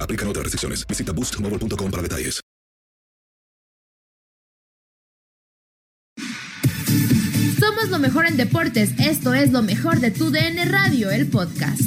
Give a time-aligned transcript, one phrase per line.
[0.00, 0.86] Aplican otras restricciones.
[0.86, 2.40] Visita boostmobile.com para detalles.
[7.58, 8.90] Somos lo mejor en deportes.
[8.98, 11.80] Esto es lo mejor de tu DN Radio, el podcast.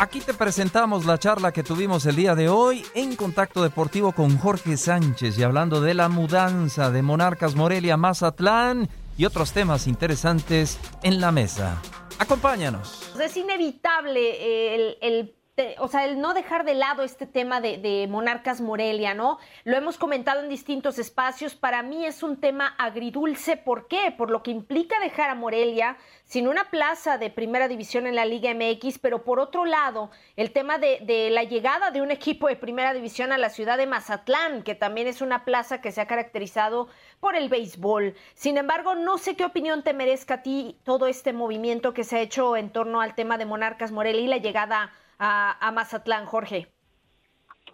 [0.00, 4.36] Aquí te presentamos la charla que tuvimos el día de hoy en Contacto Deportivo con
[4.38, 9.86] Jorge Sánchez y hablando de la mudanza de Monarcas Morelia a Mazatlán y otros temas
[9.86, 11.80] interesantes en la mesa.
[12.18, 13.12] Acompáñanos.
[13.20, 15.35] Es inevitable el, el
[15.78, 19.38] o sea, el no dejar de lado este tema de, Monarcas Morelia, ¿no?
[19.64, 21.54] Lo hemos comentado en distintos espacios.
[21.54, 23.56] Para mí es un tema agridulce.
[23.56, 24.14] ¿Por qué?
[24.16, 28.26] Por lo que implica dejar a Morelia sin una plaza de primera división en la
[28.26, 32.56] Liga MX, pero por otro lado, el tema de, la llegada de un equipo de
[32.56, 36.06] primera división a la ciudad de Mazatlán, que también es una plaza que se ha
[36.06, 38.14] caracterizado por el béisbol.
[38.34, 42.16] Sin embargo, no sé qué opinión te merezca a ti todo este movimiento que se
[42.16, 46.66] ha hecho en torno al tema de Monarcas Morelia y la llegada a Mazatlán, Jorge.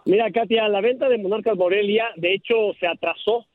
[0.05, 3.45] Mira, Katia, la venta de Monarcas Morelia, de hecho, se atrasó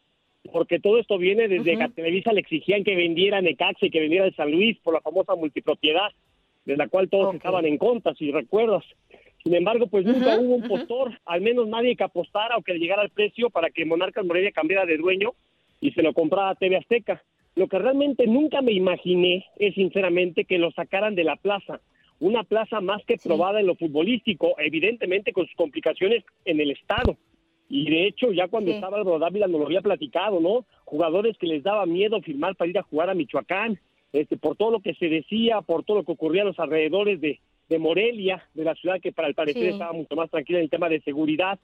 [0.50, 4.00] porque todo esto viene desde que a Televisa le exigían que vendiera Necaxa y que
[4.00, 6.10] vendiera de San Luis por la famosa multipropiedad,
[6.64, 8.84] de la cual todos estaban en contra, si recuerdas.
[9.42, 12.80] Sin embargo, pues nunca hubo un postor, al menos nadie que apostara o que le
[12.80, 15.32] llegara al precio para que Monarcas Morelia cambiara de dueño
[15.80, 17.22] y se lo comprara a TV Azteca.
[17.54, 21.80] Lo que realmente nunca me imaginé es, sinceramente, que lo sacaran de la plaza.
[22.20, 27.16] Una plaza más que probada en lo futbolístico, evidentemente con sus complicaciones en el Estado.
[27.68, 28.76] Y de hecho, ya cuando Sí.
[28.76, 30.64] estaba Álvaro Dávila nos lo había platicado, ¿no?
[30.84, 33.78] Jugadores que les daba miedo firmar para ir a jugar a Michoacán,
[34.12, 37.20] este, por todo lo que se decía, por todo lo que ocurría a los alrededores
[37.20, 39.68] de, de Morelia, de la ciudad que para el parecer Sí.
[39.68, 41.58] estaba mucho más tranquila en el tema de seguridad.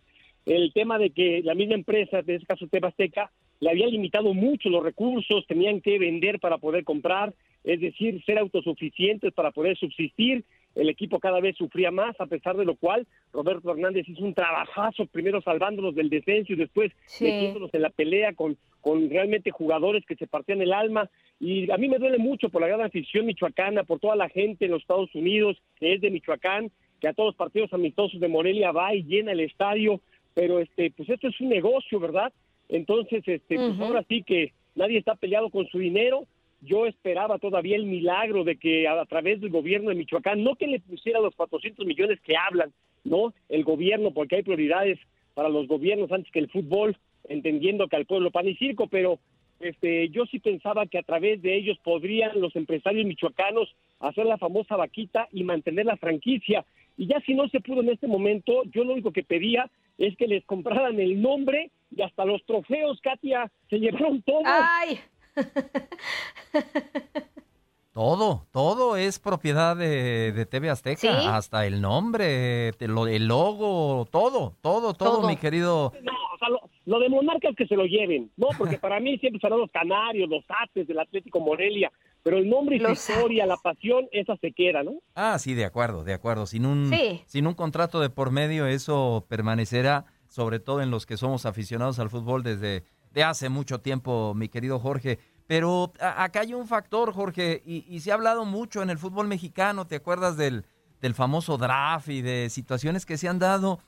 [0.44, 4.34] El tema de que la misma empresa, en este caso Tema Azteca, le había limitado
[4.34, 7.32] mucho los recursos, tenían que vender para poder comprar,
[7.64, 10.44] es decir, ser autosuficientes para poder subsistir.
[10.74, 14.34] El equipo cada vez sufría más, a pesar de lo cual Roberto Hernández hizo un
[14.34, 17.24] trabajazo, primero salvándolos del descenso y después Sí.
[17.24, 21.08] metiéndolos en la pelea con, con realmente jugadores que se partían el alma.
[21.40, 24.64] Y a mí me duele mucho por la gran afición michoacana, por toda la gente
[24.66, 26.70] en los Estados Unidos que es de Michoacán,
[27.00, 30.00] que a todos los partidos amistosos de Morelia va y llena el estadio,
[30.34, 32.32] pero este, pues esto es un negocio, ¿verdad?
[32.68, 36.26] Entonces, este, pues ahora sí que nadie está peleado con su dinero.
[36.64, 40.66] Yo esperaba todavía el milagro de que a, través del gobierno de Michoacán, no que
[40.66, 42.72] le pusiera los 400 millones que hablan,
[43.04, 43.34] ¿no?
[43.48, 44.98] El gobierno, porque hay prioridades
[45.34, 46.96] para los gobiernos antes que el fútbol,
[47.28, 49.18] entendiendo que al pueblo pan y circo, pero
[49.60, 54.38] este, yo sí pensaba que a través de ellos podrían los empresarios michoacanos hacer la
[54.38, 56.64] famosa vaquita y mantener la franquicia.
[56.96, 60.16] Y ya si no se pudo en este momento, yo lo único que pedía es
[60.16, 64.42] que les compraran el nombre y hasta los trofeos, Katia, se llevaron todo.
[64.44, 64.98] ¡Ay!
[67.92, 71.06] Todo, todo es propiedad de, de TV Azteca, ¿Sí?
[71.06, 75.28] hasta el nombre, el logo, todo, todo, todo, Todo.
[75.28, 75.92] mi querido.
[76.02, 78.48] No, o sea, lo, lo de Monarcas que se lo lleven, ¿no?
[78.58, 81.92] Porque para mí siempre serán los canarios, los ates del Atlético Morelia,
[82.24, 84.94] pero el nombre y la historia, la pasión, esa se queda, ¿no?
[85.14, 86.46] Ah, sí, de acuerdo, de acuerdo.
[86.46, 86.90] Sin un,
[87.26, 92.00] sin un contrato de por medio, eso permanecerá, sobre todo en los que somos aficionados
[92.00, 92.82] al fútbol desde
[93.14, 95.18] de hace mucho tiempo, mi querido Jorge.
[95.46, 99.86] Pero acá hay un factor, Jorge, y, se ha hablado mucho en el fútbol mexicano,
[99.86, 100.66] ¿te acuerdas del,
[101.00, 103.78] del famoso draft y de situaciones que se han dado?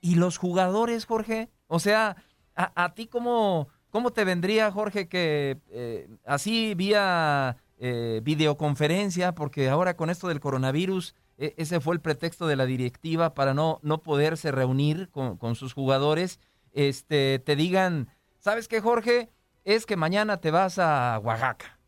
[0.00, 2.16] Y los jugadores, Jorge, o sea,
[2.56, 9.96] a, ti cómo, cómo te vendría, Jorge, que eh, así vía eh, videoconferencia, porque ahora
[9.96, 14.02] con esto del coronavirus, e, ese fue el pretexto de la directiva para no, no
[14.02, 16.40] poderse reunir con, con sus jugadores,
[16.72, 18.08] este, te digan,
[18.44, 19.30] ¿sabes qué, Jorge?
[19.64, 21.78] Es que mañana te vas a Oaxaca.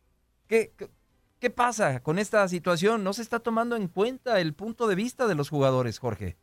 [0.47, 0.71] ¿Qué,
[1.39, 3.03] qué, pasa con esta situación?
[3.03, 6.35] ¿No se está tomando en cuenta el punto de vista de los jugadores, Jorge?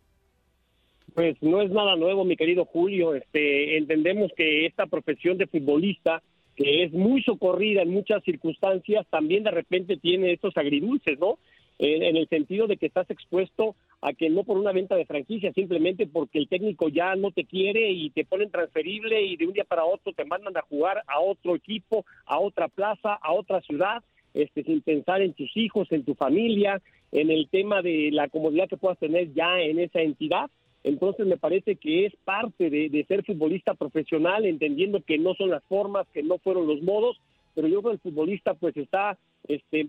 [1.15, 3.17] Pues no es nada nuevo, mi querido Julio.
[3.17, 6.23] Este, entendemos que esta profesión de futbolista,
[6.55, 11.39] que es muy socorrida en muchas circunstancias, también de repente tiene estos agridulces, ¿no?
[11.81, 13.75] en el sentido de que estás expuesto
[14.05, 17.47] a que no por una venta de franquicia, simplemente porque el técnico ya no te
[17.47, 21.03] quiere y te ponen transferible y de un día para otro te mandan a jugar
[21.07, 24.05] a otro equipo, a otra plaza, a otra ciudad,
[24.35, 28.69] este, sin pensar en tus hijos, en tu familia, en el tema de la comodidad
[28.69, 30.51] que puedas tener ya en esa entidad.
[30.83, 35.49] Entonces me parece que es parte de, de ser futbolista profesional, entendiendo que no son
[35.49, 37.19] las formas, que no fueron los modos,
[37.55, 39.17] pero yo creo que el futbolista pues está
[39.49, 39.89] este,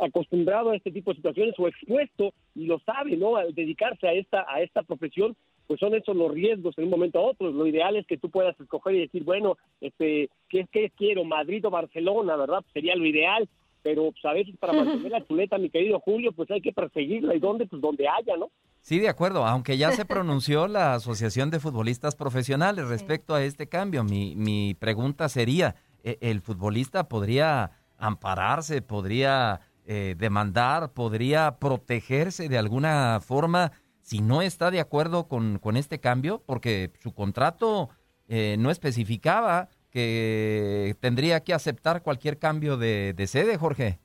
[0.00, 3.36] acostumbrado a este tipo de situaciones o expuesto y lo sabe, ¿no?
[3.36, 5.36] Al dedicarse a esta, a esta profesión,
[5.66, 7.50] pues son esos los riesgos en un momento a otro.
[7.50, 11.24] Lo ideal es que tú puedas escoger y decir, bueno, este, ¿qué, qué quiero?
[11.24, 12.64] Madrid o Barcelona, ¿verdad?
[12.72, 13.48] sería lo ideal,
[13.82, 17.34] pero pues, a veces para mantener la chuleta, mi querido Julio, pues hay que perseguirla
[17.34, 18.50] y dónde, pues donde haya, ¿no?
[18.80, 23.68] Sí, de acuerdo, aunque ya se pronunció la Asociación de Futbolistas Profesionales respecto a este
[23.68, 27.70] cambio, mi, mi pregunta sería, e, el futbolista podría
[28.02, 35.58] ampararse, podría eh, demandar, podría protegerse de alguna forma si no está de acuerdo con,
[35.58, 37.88] con este cambio, porque su contrato
[38.28, 43.98] eh, no especificaba que tendría que aceptar cualquier cambio de, sede, Jorge.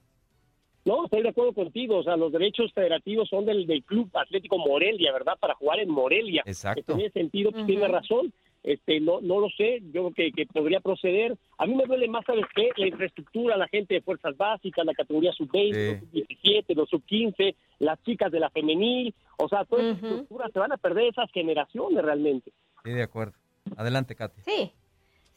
[0.86, 1.98] No, estoy de acuerdo contigo.
[1.98, 5.34] O sea, los derechos federativos son del, del Club Atlético Morelia, ¿verdad?
[5.40, 6.44] Para jugar en Morelia.
[6.46, 6.94] Exacto.
[6.94, 8.32] En ese sentido, pues, tiene razón
[8.68, 11.38] este no no lo sé, yo creo que, podría proceder.
[11.58, 12.70] A mí me duele más, ¿sabes qué?
[12.76, 18.32] La infraestructura, la gente de fuerzas básicas, la categoría sub-20, sub-17, los sub-15, las chicas
[18.32, 22.52] de la femenil, o sea, toda esa infraestructura, se van a perder esas generaciones realmente.
[22.84, 23.34] Sí, de acuerdo.
[23.78, 24.42] Adelante, Katy.
[24.42, 24.72] Sí.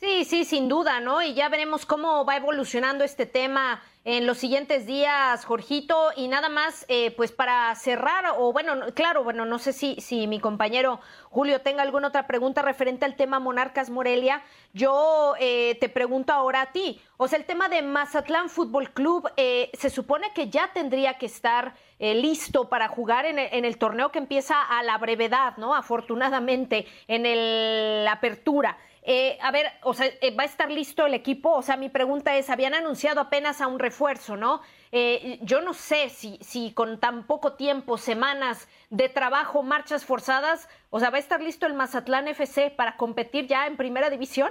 [0.01, 1.21] Sí, sí, sin duda, ¿no?
[1.21, 5.95] Y ya veremos cómo va evolucionando este tema en los siguientes días, Jorgito.
[6.17, 10.27] Y nada más, eh, pues para cerrar, o bueno, claro, bueno, no sé si, si
[10.27, 14.43] mi compañero Julio tenga alguna otra pregunta referente al tema Monarcas Morelia.
[14.73, 16.99] Yo eh, te pregunto ahora a ti.
[17.19, 21.27] O sea, el tema de Mazatlán Fútbol Club, eh, se supone que ya tendría que
[21.27, 25.75] estar listo para jugar en el, en el, torneo que empieza a la brevedad, ¿no?
[25.75, 28.79] Afortunadamente, en el, la apertura.
[29.03, 31.53] Eh, a ver, o sea, eh, ¿va a estar listo el equipo?
[31.53, 34.61] O sea, mi pregunta es, habían anunciado apenas a un refuerzo, ¿no?
[34.93, 40.69] Eh, yo no sé si, si con tan poco tiempo, semanas de trabajo, marchas forzadas,
[40.91, 44.51] o sea, ¿va a estar listo el Mazatlán FC para competir ya en primera división?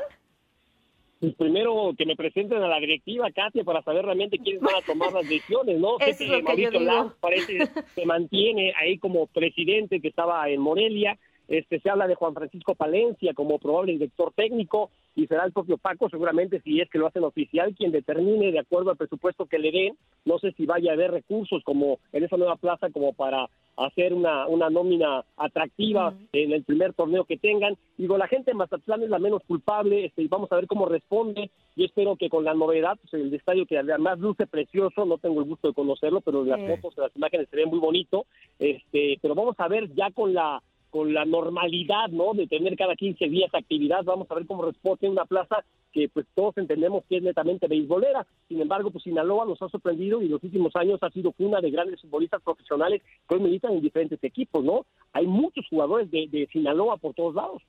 [1.19, 4.81] Pues primero que me presenten a la directiva, Katia, para saber realmente quiénes van a
[4.85, 5.97] tomar las decisiones, ¿no?
[5.97, 12.07] que, Mauricio parece se mantiene ahí como presidente que estaba en Morelia, este, se habla
[12.07, 16.79] de Juan Francisco Palencia como probable director técnico y será el propio Paco, seguramente si
[16.79, 19.97] es que lo hacen oficial, quien determine de acuerdo al presupuesto que le den.
[20.25, 24.13] No sé si vaya a haber recursos como en esa nueva plaza como para hacer
[24.13, 27.77] una, una nómina atractiva en el primer torneo que tengan.
[27.97, 30.85] Digo, la gente de Mazatlán es la menos culpable este, y vamos a ver cómo
[30.85, 31.49] responde.
[31.75, 35.39] Yo espero que con la novedad, pues, el estadio que además luce precioso, no tengo
[35.39, 38.25] el gusto de conocerlo, pero las fotos, las imágenes se ven muy bonito.
[38.59, 42.33] Este, pero vamos a ver ya con la con la normalidad, ¿no?
[42.33, 46.25] De tener cada 15 días actividad, vamos a ver cómo responde una plaza que pues
[46.35, 48.25] todos entendemos que es netamente beisbolera.
[48.47, 51.71] Sin embargo, pues Sinaloa nos ha sorprendido y los últimos años ha sido una de
[51.71, 54.85] grandes futbolistas profesionales que hoy militan en diferentes equipos, ¿no?
[55.13, 57.61] Hay muchos jugadores de, Sinaloa por todos lados.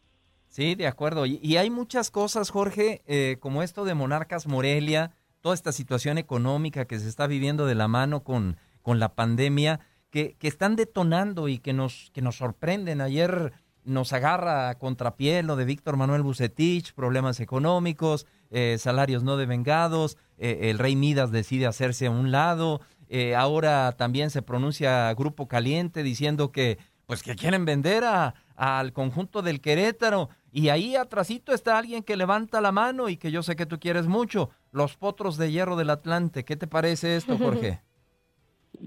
[0.49, 1.27] Sí, de acuerdo.
[1.27, 6.87] Y, hay muchas cosas, Jorge, eh, como esto de Monarcas Morelia, toda esta situación económica
[6.87, 11.59] que se está viviendo de la mano con, con la pandemia que, están detonando y
[11.59, 13.01] que nos, que nos sorprenden.
[13.01, 13.53] Ayer
[13.85, 20.19] nos agarra a contrapié lo de Víctor Manuel Bucetich, problemas económicos, eh, salarios no devengados,
[20.39, 25.49] eh, el rey Midas decide hacerse a un lado, eh, ahora también se pronuncia Grupo
[25.49, 30.29] Caliente diciendo que pues que quieren vender a, al conjunto del Querétaro.
[30.53, 33.81] Y ahí atrásito está alguien que levanta la mano y que yo sé que tú
[33.81, 36.45] quieres mucho, los potros de hierro del Atlante.
[36.45, 37.81] ¿Qué te parece esto, Jorge?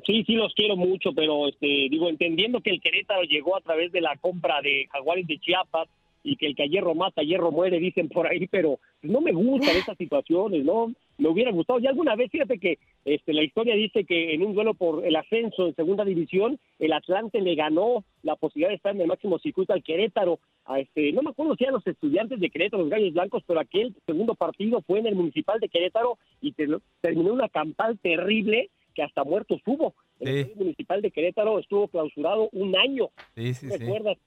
[0.05, 3.91] Sí, sí los quiero mucho, pero este, digo, entendiendo que el Querétaro llegó a través
[3.91, 5.87] de la compra de Jaguares de Chiapas
[6.23, 9.33] y que el que a hierro mata, hierro muere, dicen por ahí, pero no me
[9.33, 10.93] gustan estas situaciones, ¿no?
[11.17, 11.79] Me hubiera gustado.
[11.79, 15.15] Y alguna vez, fíjate que este, la historia dice que en un duelo por el
[15.15, 19.37] ascenso en segunda división, el Atlante le ganó la posibilidad de estar en el máximo
[19.37, 20.39] circuito al Querétaro.
[20.65, 23.59] A este, no me acuerdo si eran los estudiantes de Querétaro, los Gallos Blancos, pero
[23.59, 26.53] aquel segundo partido fue en el Municipal de Querétaro y
[27.01, 29.93] terminó una campal terrible que hasta muertos hubo.
[30.19, 33.09] El municipal de Querétaro estuvo clausurado un año.
[33.35, 34.17] Sí, sí, ¿Recuerdas?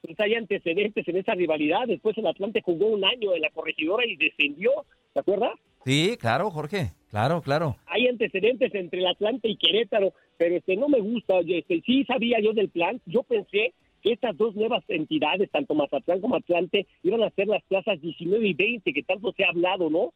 [0.00, 1.86] Pues hay antecedentes en esa rivalidad.
[1.86, 4.70] Después el Atlante jugó un año en la corregidora y descendió.
[5.12, 5.52] ¿Te acuerdas?
[5.84, 6.92] Sí, claro, Jorge.
[7.10, 7.76] Claro, claro.
[7.86, 11.34] Hay antecedentes entre el Atlante y Querétaro, pero este no me gusta.
[11.46, 13.00] Este, sí sabía yo del plan.
[13.06, 17.62] Yo pensé que estas dos nuevas entidades, tanto Mazatlán como Atlante, iban a ser las
[17.64, 20.12] plazas 19 y 20, que tanto se ha hablado, ¿no?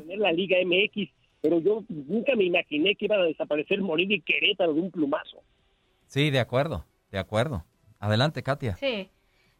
[0.00, 1.08] tener la Liga MX
[1.40, 5.42] pero yo nunca me imaginé que iban a desaparecer Morir y Querétaro de un plumazo.
[6.06, 7.64] Sí, de acuerdo, de acuerdo.
[7.98, 8.76] Adelante, Katia.
[8.76, 9.10] Sí.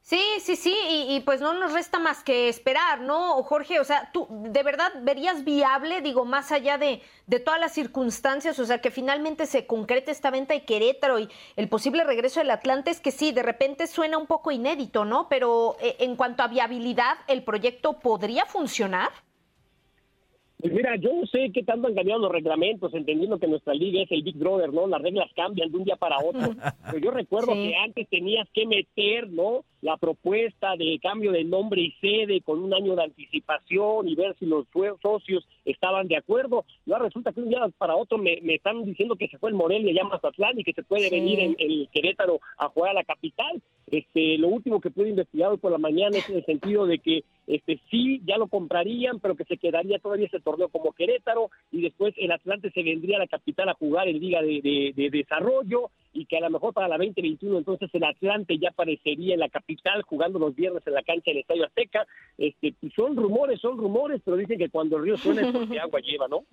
[0.03, 3.81] Sí, sí, sí, y, pues no nos resta más que esperar, ¿no, Jorge?
[3.81, 8.59] O sea, ¿tú de verdad verías viable, digo, más allá de, de todas las circunstancias,
[8.59, 12.51] o sea, que finalmente se concrete esta venta de Querétaro y el posible regreso del
[12.51, 12.91] Atlante?
[12.91, 15.29] Es que sí, de repente suena un poco inédito, ¿no?
[15.29, 19.11] Pero eh, en cuanto a viabilidad, ¿el proyecto podría funcionar?
[20.61, 24.03] Pues mira, yo no sé qué tanto han cambiado los reglamentos, entendiendo que nuestra liga
[24.03, 24.87] es el Big Brother, ¿no?
[24.87, 26.55] Las reglas cambian de un día para otro.
[26.91, 29.65] Pero yo recuerdo que antes tenías que meter, ¿no?
[29.81, 34.37] La propuesta de cambio de nombre y sede con un año de anticipación y ver
[34.39, 34.67] si los
[35.01, 36.67] socios estaban de acuerdo.
[36.85, 39.95] Ya resulta que un día para otro me, están diciendo que se fue el Morelia
[39.95, 43.63] ya Mazatlán y que se puede venir en el Querétaro a jugar a la capital.
[43.87, 46.99] Este, lo último que pude investigar hoy por la mañana es en el sentido de
[46.99, 51.51] que este sí ya lo comprarían, pero que se quedaría todavía ese torneo como Querétaro
[51.73, 55.91] y después el Atlante se vendría a la capital a jugar en Liga de, Desarrollo
[56.13, 59.49] y que a lo mejor para la 2021 entonces el Atlante ya aparecería en la
[59.49, 62.07] capital jugando los viernes en la cancha del Estadio Azteca.
[62.39, 66.01] Este, son rumores, son rumores, pero dicen que cuando el río suena es porque agua
[66.01, 66.45] lleva, ¿no?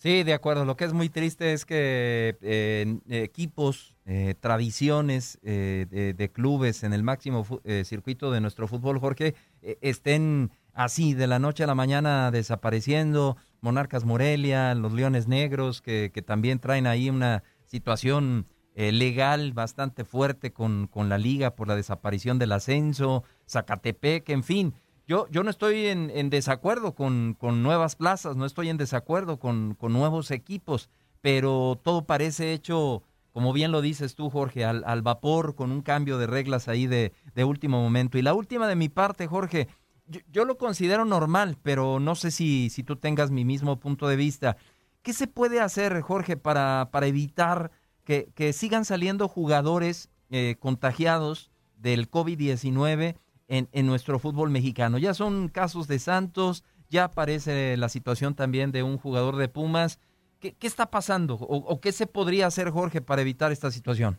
[0.00, 0.64] Sí, de acuerdo.
[0.64, 6.94] Lo que es muy triste es que eh, equipos, eh, tradiciones eh, de, clubes en
[6.94, 7.46] el máximo
[7.84, 13.36] circuito de nuestro fútbol, Jorge, estén así de la noche a la mañana desapareciendo.
[13.60, 20.54] Monarcas Morelia, los Leones Negros, que, que también traen ahí una situación legal bastante fuerte
[20.54, 24.74] con, con la liga por la desaparición del ascenso, Zacatepec, en fin
[25.10, 30.30] yo, yo no estoy en, desacuerdo con, nuevas plazas, no estoy en desacuerdo con, nuevos
[30.30, 30.88] equipos,
[31.20, 33.02] pero todo parece hecho,
[33.32, 37.12] como bien lo dices tú, Jorge, al, vapor, con un cambio de reglas ahí de,
[37.36, 38.18] último momento.
[38.18, 39.68] Y la última de mi parte, Jorge,
[40.06, 44.16] yo, lo considero normal, pero no sé si, si tú tengas mi mismo punto de
[44.16, 44.56] vista.
[45.02, 47.70] ¿Qué se puede hacer, Jorge, para, para evitar
[48.04, 53.16] que, sigan saliendo jugadores eh, contagiados del COVID-19?
[53.50, 54.96] en, nuestro fútbol mexicano.
[54.98, 59.98] Ya son casos de Santos, ya aparece la situación también de un jugador de Pumas.
[60.40, 64.16] ¿Qué, está pasando o, qué se podría hacer, Jorge, para evitar esta situación?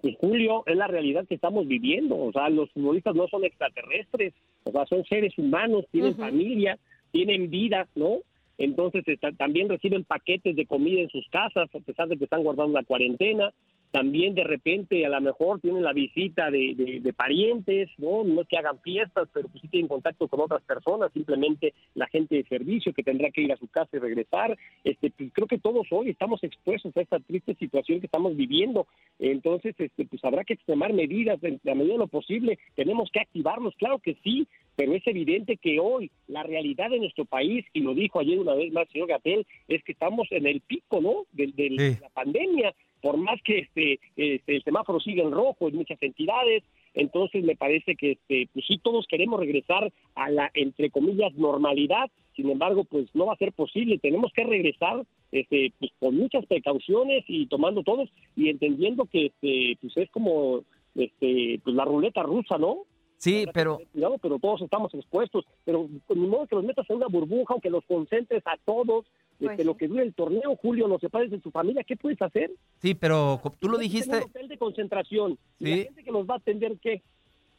[0.00, 2.16] Pues Julio, es la realidad que estamos viviendo.
[2.16, 4.32] O sea, los futbolistas no son extraterrestres,
[4.64, 6.78] o sea, son seres humanos, tienen familia,
[7.10, 8.18] tienen vida, ¿no?
[8.58, 9.04] Entonces
[9.36, 12.84] también reciben paquetes de comida en sus casas, a pesar de que están guardando la
[12.84, 13.52] cuarentena
[13.92, 18.24] también de repente a lo mejor tienen la visita de, de, parientes, ¿no?
[18.24, 22.06] No es que hagan fiestas, pero pues sí tienen contacto con otras personas, simplemente la
[22.08, 24.56] gente de servicio que tendrá que ir a su casa y regresar.
[24.82, 28.86] Este, pues creo que todos hoy estamos expuestos a esta triste situación que estamos viviendo.
[29.18, 32.58] Entonces, este, pues habrá que extremar medidas en la medida de lo posible.
[32.74, 37.26] Tenemos que activarnos, claro que sí, pero es evidente que hoy la realidad de nuestro
[37.26, 40.46] país, y lo dijo ayer una vez más el señor Gatel, es que estamos en
[40.46, 41.26] el pico, ¿no?
[41.32, 41.52] De,
[42.00, 46.62] la pandemia por más que este, este, el semáforo siga en rojo en muchas entidades,
[46.94, 52.10] entonces me parece que este, pues sí todos queremos regresar a la entre comillas normalidad,
[52.36, 56.46] sin embargo pues no va a ser posible, tenemos que regresar este, pues, con muchas
[56.46, 60.62] precauciones y tomando todos y entendiendo que este, pues es como
[60.94, 62.84] este, pues la ruleta rusa, ¿no?
[63.22, 63.78] Sí, pero...
[63.92, 67.70] Cuidado, pero todos estamos expuestos, pero ni modo que los metas en una burbuja, aunque
[67.70, 69.06] los concentres a todos,
[69.38, 72.20] pues de lo que dure el torneo, Julio, los separes de su familia, ¿qué puedes
[72.20, 72.50] hacer?
[72.78, 74.16] Sí, pero tú lo dijiste...
[74.16, 77.00] Un hotel de concentración, ¿y la gente que los va a atender qué?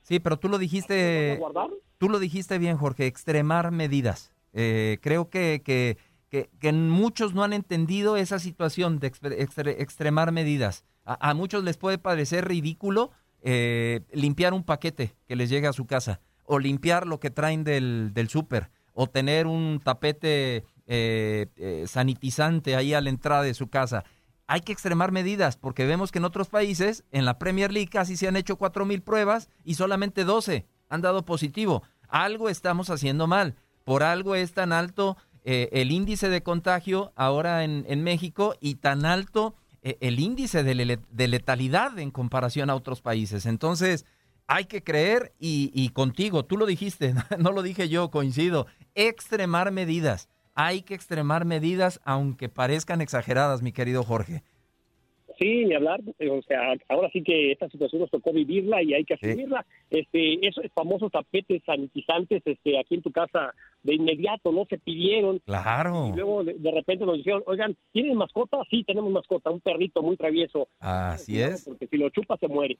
[0.01, 1.39] Sí, pero tú lo dijiste...
[1.97, 4.35] Tú lo dijiste bien, Jorge, extremar medidas.
[4.51, 5.97] Eh, creo que, que,
[6.29, 9.13] que, muchos no han entendido esa situación de
[9.77, 10.83] extremar medidas.
[11.05, 13.11] A, muchos les puede parecer ridículo
[13.43, 17.63] eh, limpiar un paquete que les llegue a su casa, o limpiar lo que traen
[17.63, 23.53] del, del súper, o tener un tapete eh, eh, sanitizante ahí a la entrada de
[23.53, 24.03] su casa.
[24.47, 28.17] Hay que extremar medidas porque vemos que en otros países, en la Premier League casi
[28.17, 31.83] se han hecho cuatro mil pruebas y solamente 12 han dado positivo.
[32.09, 33.55] Algo estamos haciendo mal.
[33.85, 38.75] Por algo es tan alto eh, el índice de contagio ahora en, en México y
[38.75, 43.45] tan alto el índice de, letalidad en comparación a otros países.
[43.45, 44.05] Entonces,
[44.47, 49.71] hay que creer y, y contigo, tú lo dijiste, no lo dije yo, coincido, extremar
[49.71, 54.43] medidas hay que extremar medidas, aunque parezcan exageradas, mi querido Jorge.
[55.43, 59.03] Sí, ni hablar, o sea, ahora sí que esta situación nos tocó vivirla y hay
[59.03, 59.65] que asumirla.
[59.89, 65.39] Este, esos famosos tapetes sanitizantes, este, aquí en tu casa de inmediato no se pidieron.
[65.39, 66.07] Claro.
[66.07, 68.57] Y luego de, repente nos dijeron, oigan, ¿tienen mascota?
[68.69, 70.69] Sí, tenemos mascota, un perrito muy travieso.
[70.79, 71.65] Así es.
[71.65, 72.77] Porque si lo chupa se muere.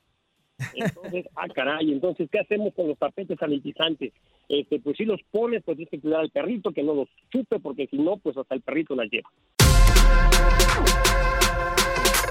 [0.74, 4.14] Entonces, ah, caray, entonces, ¿qué hacemos con los tapetes sanitizantes?
[4.48, 7.60] Este, pues si los pones, pues tienes que cuidar al perrito, que no los chupe,
[7.60, 9.30] porque si no, pues hasta el perrito las lleva.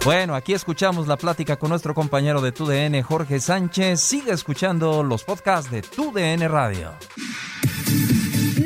[0.04, 4.00] Bueno, aquí escuchamos la plática con nuestro compañero de TUDN, Jorge Sánchez.
[4.00, 6.92] Sigue escuchando los podcasts de TUDN Radio.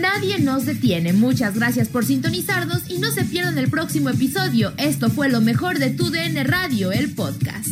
[0.00, 1.12] Nadie nos detiene.
[1.12, 4.73] Muchas gracias por sintonizarnos y no se pierdan el próximo episodio.
[4.78, 7.69] Esto fue lo mejor de TUDN Radio, el podcast.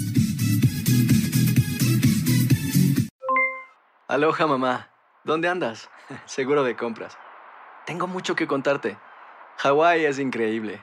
[4.09, 4.91] Aloha mamá,
[5.25, 5.89] ¿dónde andas?
[6.27, 7.17] Seguro de compras.
[7.87, 8.99] Tengo mucho que contarte.
[9.57, 10.83] Hawái es increíble.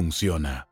[0.01, 0.70] funciona.